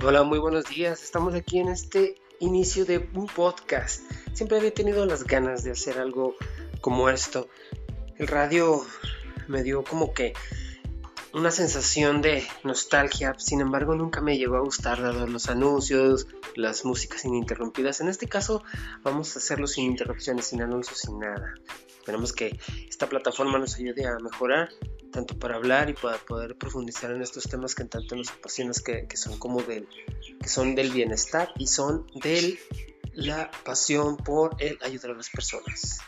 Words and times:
Hola, 0.00 0.22
muy 0.22 0.38
buenos 0.38 0.66
días. 0.66 1.02
Estamos 1.02 1.34
aquí 1.34 1.58
en 1.58 1.66
este 1.66 2.14
inicio 2.38 2.84
de 2.84 3.10
un 3.14 3.26
podcast. 3.26 4.08
Siempre 4.32 4.56
había 4.56 4.72
tenido 4.72 5.04
las 5.04 5.24
ganas 5.24 5.64
de 5.64 5.72
hacer 5.72 5.98
algo 5.98 6.36
como 6.80 7.08
esto. 7.08 7.48
El 8.16 8.28
radio 8.28 8.86
me 9.48 9.64
dio 9.64 9.82
como 9.82 10.14
que 10.14 10.34
una 11.34 11.50
sensación 11.50 12.22
de 12.22 12.46
nostalgia, 12.62 13.34
sin 13.38 13.60
embargo 13.60 13.96
nunca 13.96 14.20
me 14.20 14.38
llegó 14.38 14.54
a 14.56 14.60
gustar 14.60 15.02
dado 15.02 15.26
los 15.26 15.48
anuncios, 15.48 16.28
las 16.54 16.84
músicas 16.84 17.24
ininterrumpidas. 17.24 18.00
En 18.00 18.06
este 18.06 18.28
caso 18.28 18.62
vamos 19.02 19.34
a 19.34 19.40
hacerlo 19.40 19.66
sin 19.66 19.86
interrupciones, 19.86 20.46
sin 20.46 20.62
anuncios, 20.62 20.98
sin 20.98 21.18
nada. 21.18 21.54
Esperemos 21.98 22.32
que 22.32 22.56
esta 22.88 23.08
plataforma 23.08 23.58
nos 23.58 23.74
ayude 23.74 24.06
a 24.06 24.16
mejorar 24.20 24.68
tanto 25.10 25.38
para 25.38 25.56
hablar 25.56 25.90
y 25.90 25.94
para 25.94 26.18
poder 26.18 26.56
profundizar 26.56 27.10
en 27.10 27.22
estos 27.22 27.44
temas 27.44 27.74
que 27.74 27.84
tanto 27.84 28.16
nos 28.16 28.30
apasionan, 28.30 28.74
que, 28.84 29.06
que 29.06 29.16
son 29.16 29.38
como 29.38 29.62
del, 29.62 29.88
que 30.40 30.48
son 30.48 30.74
del 30.74 30.90
bienestar 30.90 31.50
y 31.58 31.66
son 31.66 32.06
de 32.14 32.58
la 33.14 33.50
pasión 33.64 34.16
por 34.16 34.56
el 34.60 34.78
ayudar 34.82 35.12
a 35.12 35.14
las 35.14 35.30
personas. 35.30 36.00